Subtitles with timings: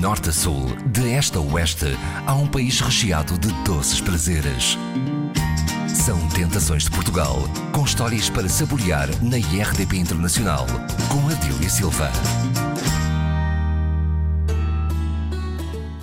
[0.00, 1.94] norte a sul, de este a oeste,
[2.26, 4.78] há um país recheado de doces prazeres.
[5.86, 10.66] São Tentações de Portugal, com histórias para saborear na IRDP Internacional,
[11.10, 12.10] com Adília Silva.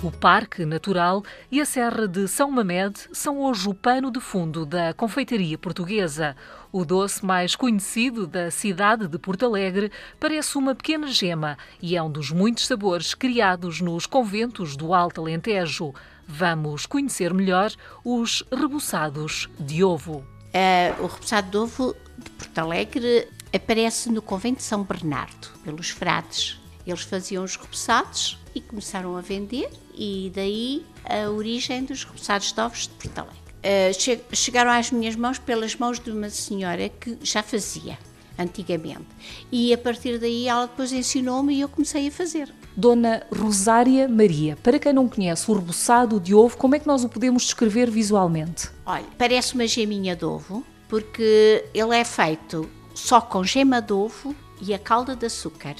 [0.00, 4.64] O Parque Natural e a Serra de São Mamede são hoje o pano de fundo
[4.64, 6.36] da confeitaria portuguesa.
[6.70, 9.90] O doce mais conhecido da cidade de Porto Alegre
[10.20, 15.20] parece uma pequena gema e é um dos muitos sabores criados nos conventos do Alto
[15.20, 15.92] Alentejo.
[16.28, 17.72] Vamos conhecer melhor
[18.04, 20.18] os rebuçados de ovo.
[20.18, 25.90] Uh, o rebuçado de ovo de Porto Alegre aparece no convento de São Bernardo, pelos
[25.90, 26.60] frades.
[26.86, 32.60] Eles faziam os rebuçados e começaram a vender, e daí a origem dos rebuçados de
[32.60, 33.38] ovos de Porto Alegre.
[33.58, 37.98] Uh, chegaram às minhas mãos pelas mãos de uma senhora que já fazia
[38.38, 39.06] antigamente.
[39.50, 42.54] E a partir daí ela depois ensinou-me e eu comecei a fazer.
[42.76, 47.02] Dona Rosária Maria, para quem não conhece o rebuçado de ovo, como é que nós
[47.02, 48.70] o podemos descrever visualmente?
[48.86, 54.32] Olha, parece uma geminha de ovo, porque ele é feito só com gema de ovo
[54.60, 55.74] e a calda de açúcar.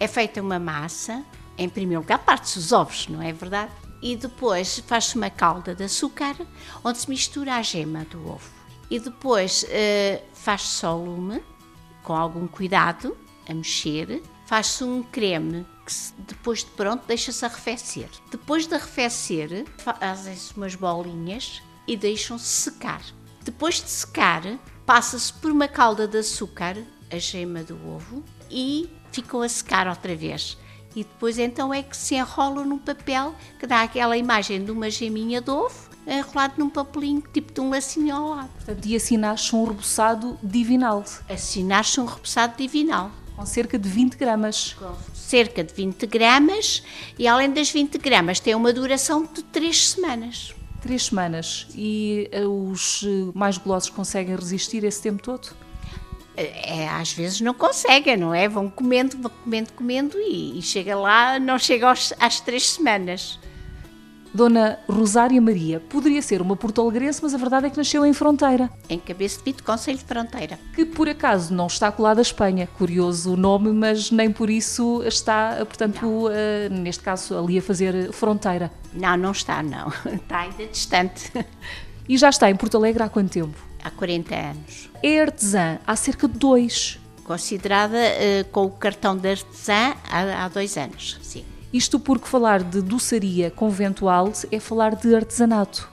[0.00, 1.22] É feita uma massa,
[1.58, 3.72] em primeiro lugar parte-se os ovos, não é verdade?
[4.00, 6.36] E depois faz-se uma calda de açúcar,
[6.84, 8.48] onde se mistura a gema do ovo.
[8.88, 11.42] E depois uh, faz-se só lume,
[12.02, 13.16] com algum cuidado,
[13.48, 15.92] a mexer, faz-se um creme que
[16.22, 18.08] depois de pronto deixa-se arrefecer.
[18.30, 23.02] Depois de arrefecer, fazem-se umas bolinhas e deixam-se secar.
[23.42, 24.42] Depois de secar,
[24.86, 26.76] passa-se por uma calda de açúcar,
[27.10, 30.56] a gema do ovo, e ficam a secar outra vez.
[30.98, 34.90] E depois então é que se enrolam num papel que dá aquela imagem de uma
[34.90, 38.48] geminha de ovo enrolado num papelinho, tipo de um lacinho ao lado.
[38.48, 41.04] Portanto, e assim nasce um rebuçado divinal.
[41.28, 43.12] Assim nasce um rebuçado divinal.
[43.36, 44.74] Com cerca de 20 gramas.
[44.76, 46.82] Com cerca de 20 gramas
[47.16, 50.52] e além das 20 gramas tem uma duração de 3 semanas.
[50.80, 51.68] Três semanas.
[51.76, 55.50] E uh, os uh, mais golosos conseguem resistir esse tempo todo?
[56.40, 58.48] É, às vezes não conseguem, não é?
[58.48, 63.38] Vão comendo, vão comendo, comendo e, e chega lá, não chega aos, às três semanas.
[64.32, 68.70] Dona Rosária Maria poderia ser uma porto-alegrense, mas a verdade é que nasceu em Fronteira.
[68.88, 70.58] Em Cabeça de Vito, Conselho de Fronteira.
[70.74, 72.68] Que por acaso não está colada à Espanha.
[72.78, 76.30] Curioso o nome, mas nem por isso está, portanto, uh,
[76.70, 78.70] neste caso, ali a fazer fronteira.
[78.92, 79.88] Não, não está, não.
[80.06, 81.32] Está ainda distante.
[82.08, 83.58] E já está em Porto Alegre há quanto tempo?
[83.84, 84.88] Há 40 anos.
[85.02, 86.98] É artesã há cerca de dois.
[87.22, 91.44] Considerada uh, com o cartão de artesã há, há dois anos, sim.
[91.70, 95.86] Isto porque falar de doçaria conventual é falar de artesanato.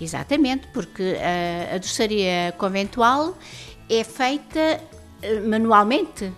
[0.00, 3.36] Exatamente, porque a, a doçaria conventual
[3.90, 4.80] é feita
[5.24, 6.32] uh, manualmente.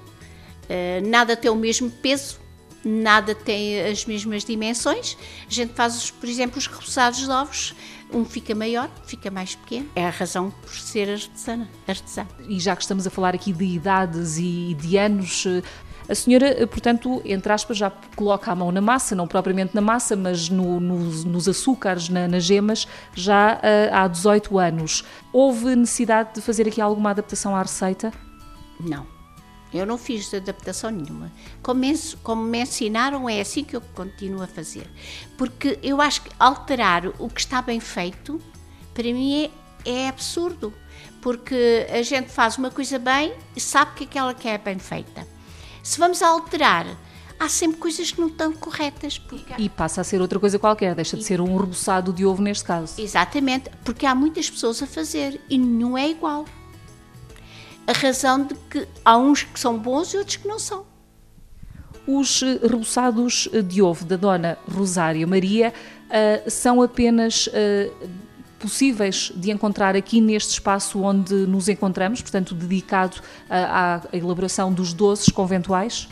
[1.06, 2.38] Nada tem o mesmo peso,
[2.84, 5.16] nada tem as mesmas dimensões.
[5.48, 7.74] A gente faz, por exemplo, os repousados de ovos.
[8.10, 9.90] Um fica maior, fica mais pequeno.
[9.94, 12.26] É a razão por ser artesana, artesã.
[12.48, 15.44] E já que estamos a falar aqui de idades e de anos,
[16.08, 20.16] a senhora, portanto, entre aspas, já coloca a mão na massa, não propriamente na massa,
[20.16, 25.04] mas no, nos, nos, açúcares, na, nas gemas, já uh, há 18 anos.
[25.30, 28.10] Houve necessidade de fazer aqui alguma adaptação à receita?
[28.80, 29.17] Não.
[29.72, 31.30] Eu não fiz adaptação nenhuma.
[31.62, 34.88] Como me, como me ensinaram, é assim que eu continuo a fazer.
[35.36, 38.40] Porque eu acho que alterar o que está bem feito,
[38.94, 39.50] para mim
[39.84, 40.72] é, é absurdo.
[41.20, 45.26] Porque a gente faz uma coisa bem e sabe que aquela que é bem feita.
[45.82, 46.86] Se vamos alterar,
[47.38, 49.18] há sempre coisas que não estão corretas.
[49.18, 49.54] Porque...
[49.58, 52.64] E passa a ser outra coisa qualquer, deixa de ser um reboçado de ovo neste
[52.64, 53.00] caso.
[53.00, 56.44] Exatamente, porque há muitas pessoas a fazer e nenhum é igual.
[57.88, 60.84] A razão de que há uns que são bons e outros que não são.
[62.06, 65.72] Os eh, reboçados de ovo da Dona Rosária Maria
[66.04, 68.08] uh, são apenas uh,
[68.58, 74.92] possíveis de encontrar aqui neste espaço onde nos encontramos, portanto, dedicado à, à elaboração dos
[74.92, 76.08] doces conventuais?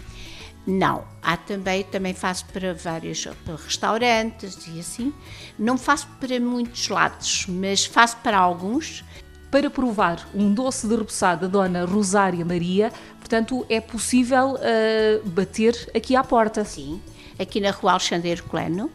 [0.67, 3.29] Não, há também, também faço para vários
[3.65, 5.13] restaurantes e assim.
[5.59, 9.05] Não faço para muitos lados, mas faço para alguns.
[9.51, 15.91] Para provar um doce de repousado da Dona Rosária Maria, portanto, é possível uh, bater
[15.95, 16.65] aqui à porta.
[16.65, 17.01] Sim,
[17.39, 18.91] aqui na Rua Alexandre Colano,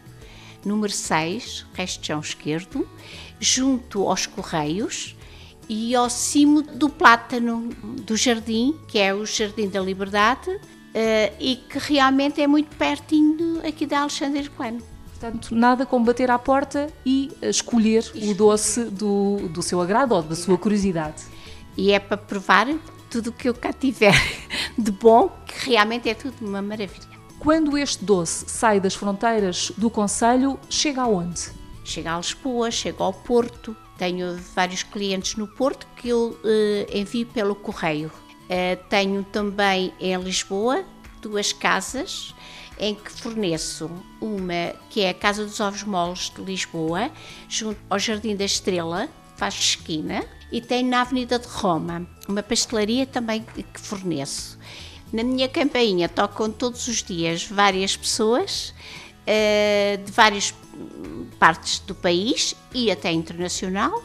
[0.64, 2.86] número 6, resto chão esquerdo,
[3.40, 5.16] junto aos Correios
[5.68, 7.70] e ao cimo do plátano
[8.04, 10.60] do jardim, que é o Jardim da Liberdade, uh,
[11.40, 14.91] e que realmente é muito pertinho aqui da Alexandre Coelho.
[15.22, 20.22] Portanto, nada como bater à porta e escolher o doce do, do seu agrado ou
[20.22, 21.22] da sua curiosidade.
[21.76, 22.66] E é para provar
[23.08, 24.14] tudo o que eu cá tiver
[24.76, 27.06] de bom, que realmente é tudo uma maravilha.
[27.38, 31.52] Quando este doce sai das fronteiras do Conselho, chega aonde?
[31.84, 33.76] Chega a Lisboa, chega ao Porto.
[33.96, 38.10] Tenho vários clientes no Porto que eu uh, envio pelo correio.
[38.46, 40.84] Uh, tenho também em Lisboa
[41.20, 42.34] duas casas
[42.82, 43.88] em que forneço
[44.20, 47.12] uma que é a Casa dos Ovos Moles de Lisboa,
[47.48, 53.06] junto ao Jardim da Estrela, faz esquina, e tenho na Avenida de Roma uma pastelaria
[53.06, 54.58] também que forneço.
[55.12, 58.74] Na minha campainha tocam todos os dias várias pessoas
[59.22, 60.52] uh, de várias
[61.38, 64.02] partes do país e até internacional,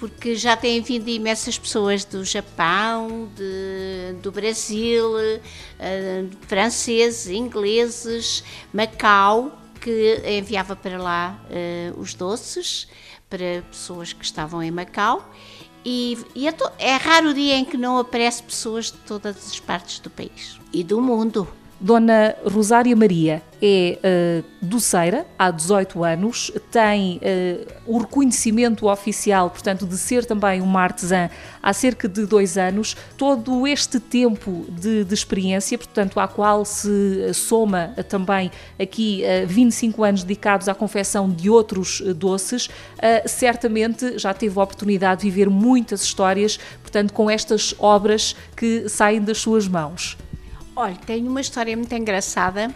[0.00, 8.42] porque já têm vindo imensas pessoas do Japão, de, do Brasil, uh, franceses, ingleses,
[8.72, 12.88] Macau, que enviava para lá uh, os doces
[13.28, 15.30] para pessoas que estavam em Macau.
[15.84, 19.60] E, e é, é raro o dia em que não aparece pessoas de todas as
[19.60, 21.46] partes do país e do mundo.
[21.80, 23.98] Dona Rosária Maria é
[24.42, 30.82] uh, doceira há 18 anos, tem uh, o reconhecimento oficial, portanto, de ser também uma
[30.82, 31.30] artesã
[31.62, 32.94] há cerca de dois anos.
[33.16, 40.04] Todo este tempo de, de experiência, portanto, à qual se soma também aqui uh, 25
[40.04, 42.68] anos dedicados à confecção de outros doces,
[43.26, 49.20] certamente já teve a oportunidade de viver muitas histórias, portanto, com estas obras que saem
[49.22, 50.18] das suas mãos.
[50.82, 52.74] Olha, tenho uma história muito engraçada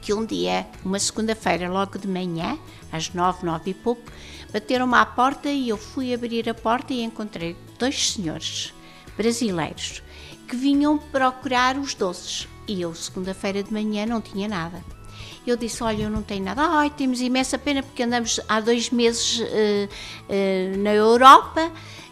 [0.00, 2.56] que um dia, uma segunda-feira, logo de manhã,
[2.92, 4.04] às nove, nove e pouco,
[4.52, 8.72] bateram-me à porta e eu fui abrir a porta e encontrei dois senhores
[9.16, 10.00] brasileiros
[10.46, 12.46] que vinham procurar os doces.
[12.68, 14.80] E eu, segunda-feira de manhã, não tinha nada.
[15.44, 16.62] Eu disse: Olha, eu não tenho nada.
[16.62, 21.68] Ai, temos imensa pena porque andamos há dois meses uh, uh, na Europa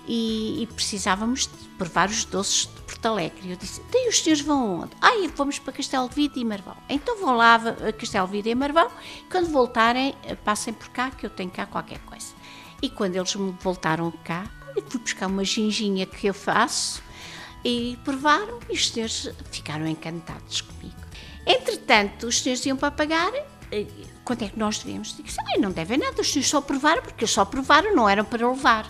[0.06, 3.50] e, e precisávamos de provar os doces Porto Alegre.
[3.50, 4.92] Eu disse, daí os senhores vão onde?
[5.00, 6.76] Ai, vamos para Castelo de Vide e Marvão.
[6.88, 8.90] Então vão lá a Castelo de Vide e Marvão,
[9.30, 10.14] quando voltarem,
[10.44, 12.34] passem por cá, que eu tenho cá qualquer coisa.
[12.80, 17.02] E quando eles voltaram cá, eu fui buscar uma ginginha que eu faço
[17.64, 20.96] e provaram e os senhores ficaram encantados comigo.
[21.44, 23.32] Entretanto, os senhores iam para pagar,
[24.24, 25.16] quanto é que nós devemos?
[25.16, 28.24] Disse, ai, não devem nada, os senhores só provaram, porque eles só provaram, não eram
[28.24, 28.88] para levar.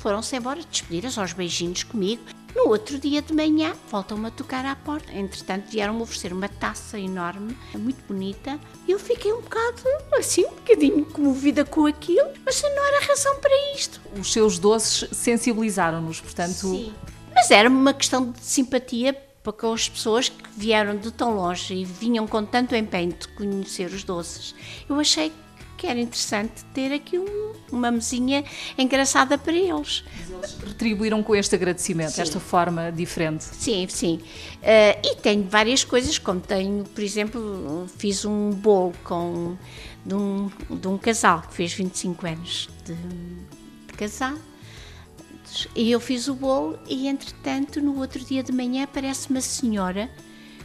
[0.00, 2.22] Foram-se embora, despediram-se aos beijinhos comigo
[2.56, 5.12] no outro dia de manhã, voltam-me a tocar à porta.
[5.12, 8.58] Entretanto, vieram-me oferecer uma taça enorme, muito bonita,
[8.88, 9.82] e eu fiquei um bocado,
[10.18, 14.00] assim, um bocadinho comovida com aquilo, mas não era razão para isto.
[14.18, 16.52] Os seus doces sensibilizaram-nos, portanto.
[16.52, 16.94] Sim.
[17.34, 19.12] Mas era uma questão de simpatia
[19.42, 23.28] para com as pessoas que vieram de tão longe e vinham com tanto empenho de
[23.28, 24.54] conhecer os doces.
[24.88, 25.49] Eu achei que
[25.86, 28.44] era interessante ter aqui um, uma mesinha
[28.76, 30.04] engraçada para eles.
[30.28, 32.22] Eles retribuíram com este agradecimento, sim.
[32.22, 33.44] esta forma diferente.
[33.44, 34.20] Sim, sim.
[34.56, 39.56] Uh, e tenho várias coisas, como tenho, por exemplo, fiz um bolo com,
[40.04, 44.36] de, um, de um casal que fez 25 anos de, de casar.
[45.74, 50.08] E eu fiz o bolo e, entretanto, no outro dia de manhã aparece uma senhora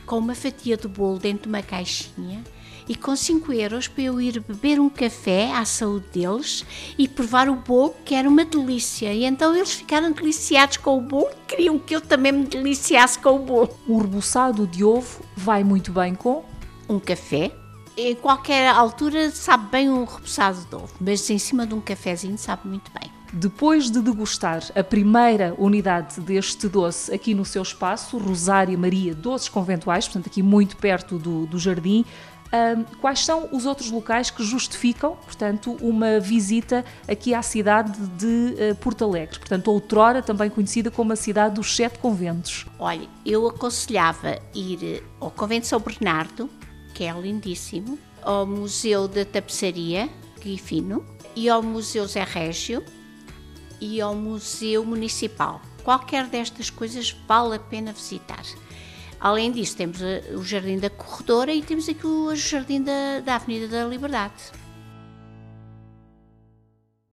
[0.05, 2.43] com uma fatia de bolo dentro de uma caixinha
[2.87, 6.65] e com 5 euros para eu ir beber um café à saúde deles
[6.97, 9.13] e provar o bolo, que era uma delícia.
[9.13, 13.35] E então eles ficaram deliciados com o bolo queriam que eu também me deliciasse com
[13.35, 13.69] o bolo.
[13.87, 16.43] O rebuçado de ovo vai muito bem com?
[16.89, 17.51] Um café.
[17.97, 22.37] Em qualquer altura sabe bem um rebuçado de ovo, mas em cima de um cafezinho
[22.37, 23.09] sabe muito bem.
[23.31, 29.49] Depois de degustar a primeira unidade deste doce aqui no seu espaço, Rosária Maria Doces
[29.49, 32.05] Conventuais, portanto aqui muito perto do, do jardim,
[32.99, 38.75] quais são os outros locais que justificam, portanto, uma visita aqui à cidade de uh,
[38.75, 42.65] Porto Alegre, portanto, outrora também conhecida como a cidade dos Sete Conventos?
[42.79, 46.49] Olha, eu aconselhava ir eh, ao Convento São Bernardo,
[46.93, 50.09] que é lindíssimo, ao Museu da Tapeçaria,
[50.39, 52.83] Guifino, e ao Museu Zé Régio
[53.81, 55.61] e ao Museu Municipal.
[55.83, 58.43] Qualquer destas coisas vale a pena visitar.
[59.25, 60.01] Além disso, temos
[60.35, 64.51] o Jardim da Corredora e temos aqui o Jardim da, da Avenida da Liberdade.